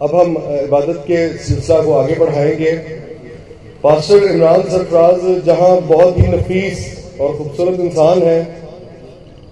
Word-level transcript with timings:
अब 0.00 0.14
हम 0.14 0.36
इबादत 0.54 1.02
के 1.06 1.16
सिलसिला 1.38 1.80
को 1.82 1.92
आगे 1.92 2.14
बढ़ाएँगे। 2.14 2.72
पास्टर 3.84 4.24
इमरान 4.24 4.62
सरफराज 4.62 5.44
जहाँ 5.46 5.70
बहुत 5.82 6.18
ही 6.18 6.26
नफीस 6.28 6.84
और 7.20 7.36
खूबसूरत 7.38 7.80
इंसान 7.80 8.22
है, 8.22 8.42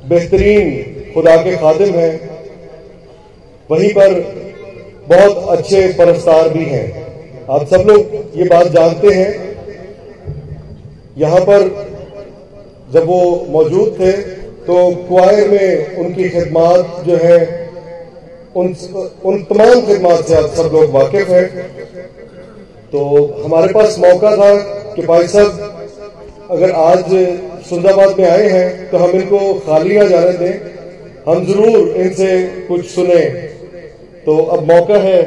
बेहतरीन 0.08 1.12
खुदा 1.14 1.36
के 1.36 1.56
खादिम 1.56 1.94
हैं, 1.94 2.14
वहीं 3.70 3.90
पर 3.90 4.14
बहुत 5.08 5.58
अच्छे 5.58 5.86
परस्तार 5.98 6.48
भी 6.48 6.64
हैं। 6.66 6.86
आप 7.50 7.66
सब 7.66 7.84
लोग 7.88 8.38
ये 8.38 8.44
बात 8.44 8.66
जानते 8.68 9.14
हैं। 9.14 9.30
यहाँ 11.18 11.40
पर 11.40 11.68
जब 12.92 13.06
वो 13.06 13.46
मौजूद 13.50 13.94
थे 14.00 14.12
तो 14.62 14.90
क्वायर 15.08 15.48
में 15.48 15.96
उनकी 15.96 16.28
खिदमात 16.28 17.02
जो 17.06 17.16
है 17.16 17.38
उन 18.56 18.74
उन 19.24 19.42
तमाम 19.44 19.80
खिदमात 19.86 20.24
से 20.26 20.34
आप 20.34 20.50
सब 20.56 20.70
लोग 20.72 20.90
वाकिफ 20.92 21.28
हैं 21.30 21.46
तो 22.92 23.00
हमारे 23.44 23.72
पास 23.72 23.98
मौका 23.98 24.30
था 24.36 24.50
कि 24.94 25.02
भाई 25.04 25.26
साहब, 25.28 25.50
अगर 26.50 26.70
आज 26.72 27.04
सुंदाबाद 27.68 28.18
में 28.18 28.28
आए 28.28 28.48
हैं 28.50 28.90
तो 28.90 28.98
हम 28.98 29.10
इनको 29.12 29.38
खाली 29.60 29.98
ना 29.98 30.06
जाने 30.06 30.32
दें। 30.34 30.54
हम 31.26 31.44
ज़रूर 31.46 31.88
इनसे 31.96 32.30
कुछ 32.68 32.86
सुने। 32.86 33.24
तो 34.26 34.36
अब 34.46 34.62
मौका 34.68 34.98
है 35.00 35.20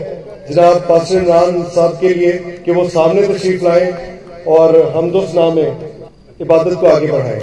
जनाब 0.49 0.77
पास्टर 0.89 1.17
इमरान 1.17 1.63
साहब 1.65 1.97
के 2.01 2.13
लिए 2.13 2.31
कि 2.65 2.71
वो 2.71 2.87
सामने 2.89 3.27
तशरीफ़ 3.27 3.63
लाएँ 3.63 3.91
और 4.49 4.81
हम 4.95 5.11
दोस्त 5.11 5.35
में 5.55 5.69
इबादत 6.39 6.79
को 6.81 6.87
आगे 6.87 7.07
बढ़ाएँ। 7.07 7.41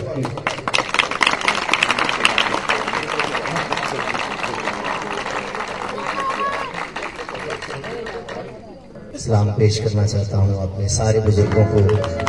सलाम 9.17 9.51
पेश 9.53 9.79
करना 9.79 10.07
चाहता 10.07 10.39
हूँ 10.39 10.63
अपने 10.63 10.89
सारे 10.89 11.21
बुज़ुर्गों 11.21 11.65
को, 11.67 11.81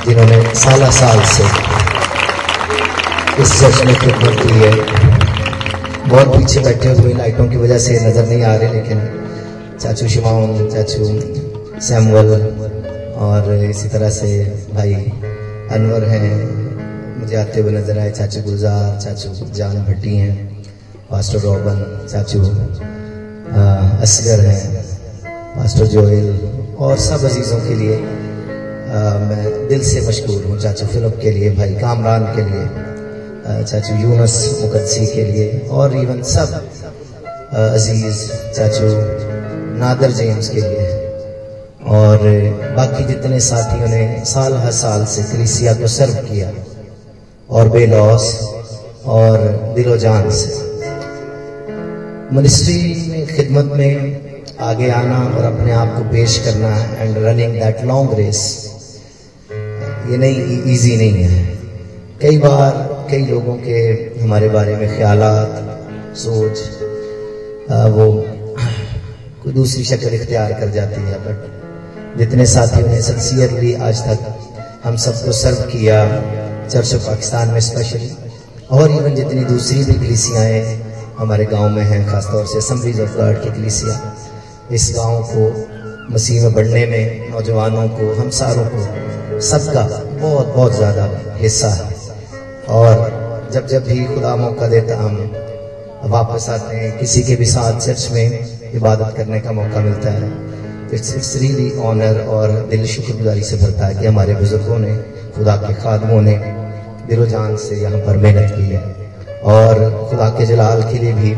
जिन्होंने 0.06 0.38
साल 0.56 0.84
साल 0.98 1.20
से 1.32 1.44
इस 3.44 3.52
चर्च 3.60 3.84
में 3.86 3.96
खिदमत 3.96 4.40
की 4.42 4.54
है। 4.54 4.72
बहुत 6.08 6.28
पीछे 6.28 6.60
बैठे 6.60 6.90
हुए 6.92 7.14
लाइटों 7.14 7.48
की 7.50 7.58
वजह 7.58 7.78
से 7.78 8.00
नज़र 8.08 8.28
नहीं 8.28 8.44
आ 8.44 8.56
रहे, 8.56 8.72
लेकिन 8.74 9.02
चाचू 9.80 10.08
शिमाउन, 10.08 10.70
चाचू 10.70 11.06
सैमुअल 11.88 12.30
और 13.20 13.54
इसी 13.56 13.90
तरह 13.90 14.10
से 14.10 14.30
भाई 14.74 14.94
अनवर 14.94 16.04
हैं। 16.06 16.32
मुझे 17.20 17.36
आते 17.36 17.62
हुए 17.62 17.72
नज़र 17.72 18.00
आए 18.00 18.12
चाचू 18.12 18.42
गुलजार, 18.42 19.00
चाचू 19.02 19.52
जान 19.54 19.84
भट्टी 19.86 20.16
हैं, 20.16 20.36
पास्टर 21.12 21.40
रॉबन, 21.40 22.08
चाचू 22.12 22.40
असगर 24.02 24.46
हैं 24.46 24.86
मास्टर 25.58 25.86
जोएल 25.86 26.47
और 26.80 26.98
सब 27.00 27.24
अजीज़ों 27.26 27.60
के 27.60 27.76
लिए 27.76 27.96
आ, 27.96 29.00
मैं 29.20 29.68
दिल 29.68 29.82
से 29.84 30.02
मशहूर 30.08 30.44
हूँ 30.46 30.58
चाचू 30.60 30.86
फिलप 30.86 31.20
के 31.22 31.32
लिए 31.32 31.50
भाई 31.56 31.74
कामरान 31.76 32.26
के 32.36 32.42
लिए 32.42 33.64
चाचू 33.64 33.96
यूनस 34.02 34.36
मुकदसी 34.62 35.06
के 35.06 35.24
लिए 35.24 35.60
और 35.72 35.96
इवन 35.98 36.22
सब 36.24 36.54
अज़ीज़ 37.54 38.22
चाचू 38.54 38.88
नादर 39.80 40.12
जेम्स 40.12 40.50
के 40.50 40.62
लिए। 40.62 40.86
और 41.88 42.18
बाकी 42.78 43.04
जितने 43.04 43.40
साथियों 43.40 43.88
ने 43.88 44.26
साल 44.26 44.54
हर 44.54 44.72
साल 44.72 45.06
से 45.06 45.24
क्रिसिया 45.24 45.74
को 45.74 45.88
सर्व 45.88 46.14
किया 46.24 46.52
और 47.50 47.70
बेलॉस 47.70 48.26
और 49.18 49.38
दिलो 49.76 49.98
जान 49.98 50.30
से। 50.32 50.50
मिनिस्ट्री 52.36 52.80
में 53.10 53.28
खिदमत 53.28 53.72
में 53.74 54.27
आगे 54.62 54.90
आना 54.90 55.18
और 55.28 55.44
अपने 55.44 55.72
आप 55.72 55.94
को 55.98 56.04
पेश 56.12 56.38
करना 56.46 56.70
है 56.70 57.08
and 57.08 57.18
running 57.26 57.54
that 57.54 57.84
long 57.86 58.14
race 58.14 58.40
ये 60.10 60.18
नहीं 60.18 60.62
इजी 60.74 60.96
नहीं 60.98 61.24
है। 61.24 61.44
कई 62.22 62.38
बार 62.38 62.72
कई 63.12 63.26
लोगों 63.26 63.56
के 63.58 63.78
हमारे 64.22 64.50
बारे 64.50 64.76
में 64.76 64.88
ख्याल 64.96 65.22
सोच 66.18 66.60
वो 67.96 68.08
कोई 69.44 69.54
दूसरी 69.54 69.84
शक्ल 69.84 70.14
इख्तियार 70.16 70.54
कर 70.54 70.70
जाती 70.72 71.02
है 71.02 71.20
बट 71.26 72.18
जितने 72.18 72.46
साथियों 72.46 72.88
ने 72.88 73.02
सिंसियरली 73.02 73.74
आज 73.88 74.02
तक, 74.02 74.20
हम 74.84 74.96
सबको 74.98 75.32
सर्व 75.34 75.62
किया 75.72 76.04
चर्च 76.68 76.94
ऑफ़ 76.96 77.06
पाकिस्तान 77.08 77.50
में 77.50 77.60
स्पेशली 77.60 78.12
और 78.72 78.92
इवन 78.92 79.16
जितनी 79.16 79.44
दूसरी 79.46 79.84
भी 79.84 79.94
कलीसियाएँ 79.96 80.64
हमारे 81.18 81.46
गाँव 81.46 81.70
में 81.70 81.84
हैं, 81.84 82.08
खासतौर 82.10 82.46
से 82.46 82.58
असम्बलीज 82.58 83.00
ऑफ़ 83.02 83.18
गॉड 83.18 83.44
की 83.44 83.50
कलीसिया। 83.52 84.16
इस 84.72 84.94
गाँव 84.96 85.24
को, 85.24 85.68
मसीह 86.14 86.42
में 86.44 86.54
बढ़ने 86.54 86.86
में, 86.86 87.30
नौजवानों 87.30 87.90
को 87.90 88.14
हम 88.14 88.30
सारों 88.30 88.66
को, 88.66 89.40
सबका 89.40 89.82
बहुत 90.22 90.48
बहुत 90.48 90.76
ज़्यादा 90.76 91.10
हिस्सा 91.36 91.68
है। 91.68 91.92
और 92.68 93.50
जब 93.54 93.68
जब 93.68 93.84
भी 93.84 94.06
खुदा 94.06 94.36
मौका 94.36 94.68
देता 94.68 94.98
हम 94.98 95.32
वापस 96.04 96.50
आते 96.50 96.76
हैं, 96.76 97.00
किसी 97.00 97.24
के 97.24 97.36
भी 97.36 97.46
साथ 97.46 97.80
चर्च 97.80 98.10
में 98.12 98.72
इबादत 98.74 99.18
करने 99.18 99.40
का 99.40 99.52
मौका 99.52 99.80
मिलता 99.80 100.10
है। 100.10 100.32
इट्स 100.94 101.16
इट्स 101.16 101.36
रियली 101.36 101.72
ऑनर 101.78 102.22
और 102.22 102.52
दिल 102.70 102.86
शुक्रगुजारी 102.86 103.44
से 103.44 103.58
भरता 103.58 103.86
है 103.86 103.96
कि 103.96 104.06
हमारे 104.06 104.36
बुज़ुर्गों 104.36 104.80
ने, 104.80 104.98
खुदा 105.36 105.56
के 105.56 105.74
खादमों 105.74 106.22
ने 106.22 106.38
दिलो 107.08 107.26
जान 107.26 107.58
से 107.58 107.76
यहाँ 107.76 108.00
पर 108.00 108.18
मेहनत 108.18 108.52
की 108.56 108.64
है। 108.64 108.82
और 109.44 110.08
खुदा 110.10 110.30
के 110.30 110.46
जलाल 110.46 110.84
के 110.84 111.00
लिए 111.00 111.14
भी 111.14 111.36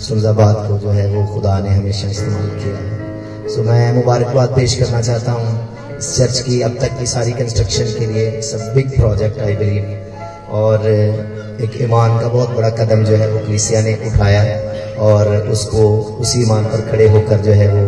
सुल्जाबाद 0.00 0.56
को 0.68 0.78
जो 0.78 0.90
है 0.90 1.06
वो 1.08 1.26
खुदा 1.34 1.58
ने 1.60 1.70
हमेशा 1.70 2.08
इस्तेमाल 2.08 2.48
किया 2.58 2.76
है। 2.76 3.48
सो 3.48 3.62
मैं 3.62 3.92
मुबारकबाद 3.94 4.48
पेश 4.48 4.74
करना 4.74 5.00
चाहता 5.00 5.32
हूँ 5.32 5.98
इस 5.98 6.16
चर्च 6.16 6.38
की 6.40 6.60
अब 6.62 6.76
तक 6.80 6.98
की 6.98 7.06
सारी 7.06 7.32
कंस्ट्रक्शन 7.32 7.92
के 7.98 8.06
लिए। 8.06 8.40
सब 8.42 8.72
बिग 8.74 8.90
प्रोजेक्ट 8.90 9.40
आई 9.40 9.56
बिलीव 9.56 10.54
और 10.56 10.86
एक 10.86 11.80
ईमान 11.82 12.18
का 12.20 12.28
बहुत 12.28 12.50
बड़ा 12.50 12.70
कदम 12.70 13.04
जो 13.04 13.16
है 13.16 13.28
वो 13.32 13.38
क्रिसिया 13.38 13.82
ने 13.82 13.94
उठाया 14.06 14.40
है 14.42 14.94
और 14.98 15.36
उसको 15.48 15.88
उसी 16.20 16.42
ईमान 16.42 16.64
पर 16.64 16.90
खड़े 16.90 17.08
होकर 17.08 17.40
जो 17.40 17.52
है 17.52 17.68
वो 17.74 17.84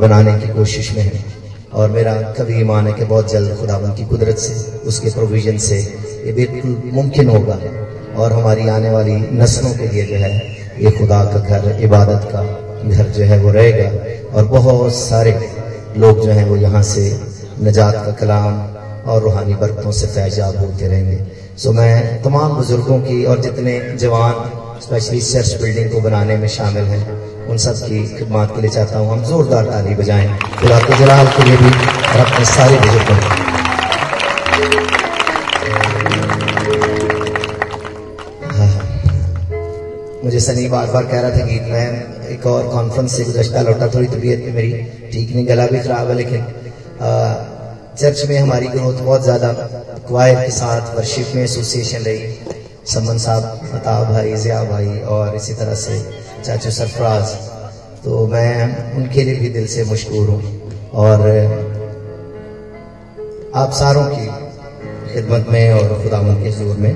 बनाने 0.00 0.38
की 0.40 0.48
कोशिश 0.48 0.92
में 0.96 1.02
है। 1.02 1.24
और 1.72 1.90
मेरा 1.90 2.14
कभी 2.38 2.60
ईमान 2.60 2.86
है 2.86 2.92
कि 2.92 3.04
बहुत 3.04 3.32
जल्द 3.32 3.56
खुदावन 3.56 3.94
की 3.94 4.04
कुदरत 4.04 4.38
से, 4.38 4.54
उसके 4.86 5.10
प्रोविज़न 5.10 5.58
से 5.58 5.78
ये 6.26 6.32
बिल्कुल 6.32 6.90
मुमकिन 6.94 7.28
होगा। 7.28 7.58
और 8.22 8.32
हमारी 8.32 8.68
आने 8.68 8.90
वाली 8.90 9.16
नस्लों 9.32 9.72
के 9.74 9.88
लिए 9.88 10.06
जो 10.06 10.16
है 10.16 10.57
ये 10.80 10.90
खुदा 10.90 11.22
का 11.24 11.38
घर 11.38 11.80
इबादत 11.82 12.28
का 12.32 12.42
घर 12.88 13.08
जो 13.08 13.24
है 13.24 13.38
वो 13.38 13.50
रहेगा। 13.52 13.88
और 14.30 14.44
बहुत 14.46 14.94
सारे 14.94 15.32
लोग 15.96 16.20
जो 16.20 16.30
हैं 16.30 16.44
वो 16.44 16.56
यहाँ 16.56 16.82
से 16.84 17.04
नजात 17.62 17.94
का 17.96 18.12
कलाम 18.20 18.60
और 19.10 19.22
रूहानी 19.22 19.54
बरकतों 19.54 19.92
से 19.92 20.06
फैजाब 20.06 20.56
होते 20.56 20.88
रहेंगे। 20.88 21.18
सो 21.58 21.72
मैं 21.72 22.22
तमाम 22.22 22.54
बुज़ुर्गों 22.56 22.98
की 23.00 23.24
और 23.24 23.40
जितने 23.40 23.78
जवान 23.96 24.78
स्पेशली 24.82 25.20
चर्च 25.22 25.60
बिल्डिंग 25.62 25.90
को 25.92 26.00
बनाने 26.00 26.36
में 26.36 26.48
शामिल 26.48 26.84
हैं, 26.84 27.02
उन 27.46 27.56
सब 27.58 27.86
की 27.86 28.04
खिदमत 28.08 28.52
के 28.54 28.60
लिए 28.60 28.70
चाहता 28.70 28.98
हूँ। 28.98 29.10
हम 29.10 29.24
जोरदार 29.24 29.64
ताली 29.64 29.94
बजाएँ। 29.94 30.28
खुदा 30.60 30.78
के 30.78 30.98
जलाल 30.98 31.26
के 31.36 31.44
लिए 31.44 31.56
भी 31.56 31.70
और 31.70 32.26
अपने 32.26 32.44
सारे 32.46 32.78
बुज़ुर्गों 32.78 33.37
मुझे 40.28 40.40
सनी 40.40 40.66
बार 40.68 40.86
बार 40.86 41.04
कह 41.06 41.20
रहा 41.20 41.30
था 41.30 41.44
कि 41.46 41.58
मैं 41.66 42.28
एक 42.30 42.46
और 42.46 42.66
कॉन्फ्रेंस 42.68 43.12
से 43.16 43.24
गुजश्ता 43.24 43.60
लौटा, 43.62 43.86
थोड़ी 43.88 44.06
तबीयत 44.08 44.40
में 44.40 44.52
मेरी 44.54 44.72
ठीक 45.12 45.30
नहीं, 45.34 45.46
गला 45.46 45.66
भी 45.66 45.78
खराब 45.80 46.08
है, 46.08 46.14
लेकिन 46.14 46.44
चर्च 47.98 48.24
में 48.28 48.36
हमारी 48.38 48.66
ग्रोथ 48.68 49.00
बहुत 49.00 49.22
ज़्यादा 49.22 49.52
क्वायर 50.08 50.36
के 50.36 50.50
साथ 50.50 50.94
वर्शिप 50.96 51.32
में 51.34 51.42
एसोसिएशन 51.44 52.02
रही। 52.02 52.54
समन 52.86 53.18
साहब, 53.18 53.70
अताब 53.74 54.12
भाई, 54.12 54.34
जिया 54.36 54.62
भाई 54.64 55.00
और 55.08 55.34
इसी 55.36 55.54
तरह 55.54 55.74
से 55.76 55.98
चाचू 56.44 56.70
सरफराज। 56.72 57.34
तो 58.04 58.26
मैं 58.26 58.94
उनके 58.96 59.24
लिए 59.24 59.40
भी 59.40 59.48
दिल 59.50 59.66
से 59.68 59.84
मशहूर 59.84 60.28
हूँ 60.28 60.42
और, 60.96 61.28
आप 63.56 63.70
सारों 63.74 64.04
की 64.06 64.26
खिदमत 65.14 65.46
में 65.48 65.72
और 65.72 66.02
खुदा 66.02 66.22
के 66.34 66.50
ज़ोर 66.52 66.76
में 66.76 66.92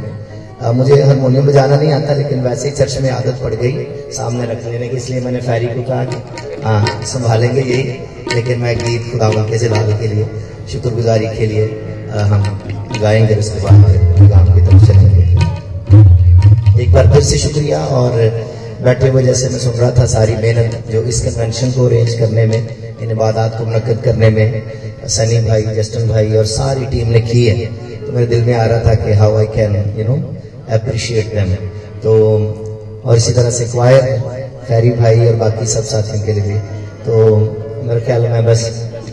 आ, 0.62 0.73
मुझे 0.73 1.03
हारमोनियम 1.03 1.47
बजाना 1.47 1.76
नहीं 1.76 1.93
आता 1.93 2.14
लेकिन 2.14 2.41
वैसे 2.41 2.69
ही 2.69 2.75
चर्च 2.75 2.99
में 3.00 3.11
आदत 3.11 3.41
पड़ 3.43 3.55
गई 3.55 3.85
सामने 4.12 4.47
रख 4.47 4.67
लेने 4.67 4.88
की 4.88 4.97
इसलिए 4.97 5.20
मैंने 5.20 5.41
फैरी 5.41 5.67
को 5.67 5.82
कहा 5.82 6.05
कि 6.05 6.17
हाँ 6.62 7.03
संभालेंगे 7.03 7.61
यही 7.61 7.82
लेकिन 8.35 8.61
मैं 8.61 8.79
गीत 8.79 9.12
खुदा 9.12 9.29
के 9.29 9.59
जलाल 9.59 9.93
के 9.93 10.09
लिए 10.09 10.26
शुक्रगुजारी 10.73 11.26
के 11.26 11.47
लिए 11.47 11.67
हम 12.12 12.61
गाएँगे 13.03 13.35
उसके 13.35 13.61
बाद 13.61 13.85
की 14.55 14.67
तरफ़ 14.67 14.87
चलेंगे। 14.87 15.23
एक 16.82 16.93
बार 16.93 17.12
फिर 17.12 17.23
से 17.23 17.38
शुक्रिया 17.38 17.85
और 17.87 18.11
बैठे 18.82 19.09
हुए 19.09 19.23
जैसे 19.23 19.49
मैं 19.49 19.59
सुन 19.59 19.73
रहा 19.73 19.91
था 19.91 20.06
सारी 20.06 20.35
मेहनत 20.37 20.85
जो 20.91 21.03
इस 21.03 21.20
कन्वेंशन 21.20 21.73
को 21.73 21.87
अरेंज 21.87 22.14
करने 22.14 22.47
में 22.47 22.61
इन 23.03 23.11
इबादात 23.11 23.59
को 23.59 23.64
मनकद 23.64 24.03
करने 24.05 24.31
में 24.31 24.62
सनी 25.09 25.41
भाई 25.49 25.62
जस्टन 25.62 26.09
भाई 26.09 26.37
और 26.37 26.47
सारी 26.47 26.87
टीम 26.87 27.09
ने 27.09 27.20
की 27.20 27.47
है। 27.47 27.67
तो 28.06 28.12
मेरे 28.12 28.26
दिल 28.26 28.44
में 28.44 28.55
आ 28.55 28.64
रहा 28.64 28.79
था 28.79 28.94
कि 28.94 29.12
how 29.12 29.37
I 29.37 29.47
can 29.47 29.76
you 29.99 30.05
know 30.05 30.17
appreciate 30.70 31.35
them 31.35 31.55
तो 32.03 32.12
और 33.05 33.17
इसी 33.17 33.32
तरह 33.32 33.50
से 33.50 33.64
क्वायर 33.73 34.03
खैरी 34.69 34.91
भाई 34.99 35.26
और 35.26 35.37
बाकी 35.37 35.67
सब 35.67 35.85
साथियों 35.85 36.25
के 36.26 36.32
लिए 36.32 36.43
भी 36.43 36.59
तो 37.05 37.37
मेरे 37.87 38.00
ख्याल 38.00 38.29
में 38.32 38.44
बस 38.47 38.61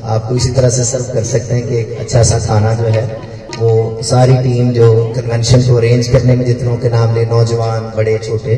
आपको 0.06 0.36
इसी 0.36 0.50
तरह 0.52 0.70
से 0.70 0.84
सर्व 0.84 1.14
कर 1.14 1.24
सकते 1.26 1.56
हैं 1.56 1.68
कि 1.68 1.78
एक 1.78 1.98
अच्छा 2.00 2.22
सा 2.24 2.38
खाना 2.40 2.74
जो 2.74 2.86
है, 2.86 3.02
वो 3.60 4.02
सारी 4.04 4.36
टीम 4.44 4.72
जो 4.74 4.92
कन्वेंशन 5.16 5.62
को 5.64 5.76
अरेंज 5.78 6.08
करने 6.08 6.36
में 6.36 6.46
जितनों 6.46 6.76
के 6.78 6.90
नाम 6.90 7.16
ले, 7.16 7.26
नौजवान, 7.26 7.92
बड़े, 7.98 8.18
छोटे, 8.28 8.56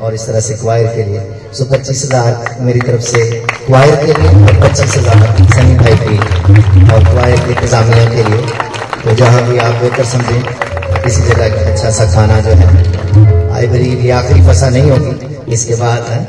और 0.00 0.14
इस 0.14 0.26
तरह 0.26 0.40
से 0.40 0.54
क्वायर 0.54 0.86
के 0.96 1.04
लिए। 1.04 1.22
सो 1.54 1.64
पच्चीस 1.72 2.04
हज़ार 2.04 2.56
मेरी 2.60 2.80
तरफ़ 2.80 3.02
से 3.02 3.24
क्वायर 3.66 3.96
के 4.04 4.20
लिए 4.20 4.28
और 4.28 4.60
पच्चीस 4.62 4.96
हज़ार 4.96 5.46
सनी 5.54 5.74
भाई 5.76 5.96
की 6.02 6.92
और 6.92 7.04
क्वायर 7.04 7.38
के 7.46 7.52
इंतजामिया 7.52 8.04
के 8.10 8.28
लिए। 8.30 8.42
तो 9.04 9.14
जहाँ 9.14 9.42
भी 9.48 9.58
आप 9.58 9.80
बेहतर 9.82 10.04
समझें 10.04 10.71
किसी 10.98 11.22
जगह 11.22 11.70
अच्छा 11.72 11.90
सा 11.90 12.04
खाना 12.14 12.40
जो 12.40 12.52
है 12.60 12.66
आई 13.52 13.66
बरीब 13.68 14.04
ये 14.04 14.10
आखिरी 14.18 14.40
फसा 14.48 14.68
नहीं 14.70 14.90
होगी। 14.90 15.52
इसके 15.52 15.74
बाद 15.76 16.02
है 16.10 16.20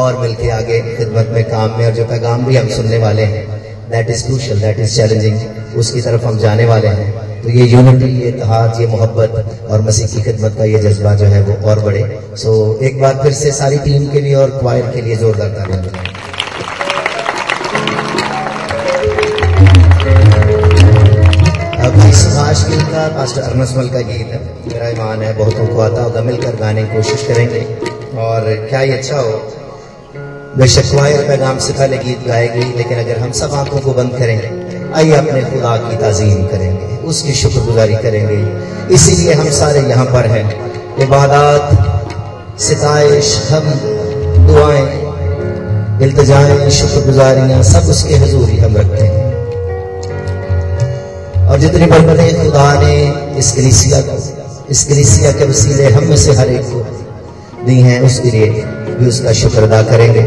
और 0.00 0.18
मिलके 0.20 0.50
आगे 0.50 0.80
खिदमत 0.96 1.30
में 1.34 1.42
काम 1.44 1.78
में 1.78 1.84
और 1.86 1.92
जो 1.94 2.04
पैगाम 2.04 2.44
भी 2.44 2.56
हम 2.56 2.68
सुनने 2.76 2.98
वाले 2.98 3.22
हैं 3.32 3.44
that 3.90 4.10
is 4.10 4.24
crucial 4.26 4.60
that 4.60 4.78
is 4.80 4.96
challenging 4.96 5.76
उसकी 5.78 6.00
तरफ़ 6.00 6.24
हम 6.26 6.38
जाने 6.38 6.64
वाले 6.66 6.88
हैं। 7.00 7.08
तो 7.42 7.50
ये 7.50 7.66
यूनिटी 7.66 8.08
ये 8.20 8.28
इतिहाद 8.28 8.80
ये 8.80 8.86
मोहब्बत 8.86 9.66
और 9.70 9.82
मसीह 9.82 10.06
की 10.06 10.22
खिदमत 10.22 10.54
का 10.58 10.64
ये 10.64 10.78
जज्बा 10.78 11.14
जो 11.14 11.26
है 11.26 11.42
वो 11.42 11.54
और 11.70 11.80
बढ़े। 11.80 12.02
सो 12.36 12.50
so, 12.52 12.82
एक 12.82 13.00
बार 13.00 13.20
फिर 13.22 13.32
से 13.32 13.52
सारी 13.52 13.78
टीम 13.86 14.06
के 14.12 14.20
लिए 14.20 14.34
और 14.34 14.50
क्वायर 14.60 14.90
के 14.94 15.02
लिए 15.02 15.16
जोरदार 15.16 15.48
तालियाँ 15.58 15.82
भाई 21.92 22.12
गिल 22.58 22.80
का 22.80 23.18
मास्टर 23.18 23.40
अरनसमल 23.40 23.88
का 23.88 24.00
गीत 24.00 24.26
है। 24.26 24.40
मेरा 24.68 24.88
ईमान 24.88 25.22
है, 25.22 25.38
बहुतों 25.38 25.66
को 25.66 25.80
आता 25.80 26.02
होगा, 26.02 26.20
मिलकर 26.20 26.56
गाने 26.56 26.82
की 26.82 26.96
कोशिश 26.96 27.26
करेंगे। 27.28 27.60
और 28.18 28.66
क्या 28.70 28.80
ही 28.80 28.92
अच्छा 28.92 29.16
हो। 29.16 29.52
बेशक 30.58 30.94
वायर 30.94 31.28
पैगाम 31.28 31.58
से 31.58 31.72
पहले 31.72 31.98
गीत 31.98 32.26
गाएगी, 32.26 32.76
लेकिन 32.76 32.98
अगर 32.98 33.18
हम 33.18 33.32
सब 33.32 33.54
आँखों 33.54 33.78
को 33.78 33.92
बंद 33.92 34.12
करेंगे 34.18 34.70
आइए 34.94 35.12
अपने 35.12 35.42
खुदा 35.42 35.76
की 35.76 35.96
तजीम 35.96 36.46
करेंगे, 36.46 36.96
उसकी 36.96 37.32
शुक्रगुजारी 37.32 37.94
करेंगे। 37.94 38.60
इसीलिए 38.94 39.32
हम 39.32 39.50
सारे 39.50 39.80
यहाँ 39.80 40.06
पर 40.06 40.26
हैं। 40.26 40.70
इबादत, 40.96 41.70
सिताइश 42.60 43.48
हम 43.50 43.60
दुआएँ, 44.46 45.00
इल्तजाएँ, 46.02 46.70
शुक्रगुजारियाँ, 46.70 47.62
सब 47.62 47.90
उसके 47.90 48.14
हजूरी 48.14 48.56
हम 48.56 48.76
रखते 48.76 49.04
हैं। 49.04 49.19
और 51.50 51.58
जितनी 51.58 51.86
बरकतें 51.86 52.42
खुदा 52.42 52.72
ने 52.80 52.94
इस 53.38 53.52
कलिसिया 53.52 54.00
को, 54.00 54.16
इस 54.70 54.84
कलीसिया 54.84 55.32
के 55.32 55.44
वसीले 55.44 55.86
हम 55.90 56.04
में 56.04 56.16
से 56.16 56.32
हर 56.32 56.48
एक 56.48 56.62
को 56.64 57.64
दी 57.66 57.80
हैं, 57.80 58.00
उसके 58.00 58.30
लिए 58.30 58.46
भी 58.98 59.06
उसका 59.06 59.32
शुक्र 59.32 59.62
अदा 59.62 59.82
करेंगे। 59.82 60.22